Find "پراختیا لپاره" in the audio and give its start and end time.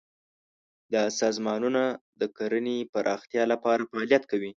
2.93-3.87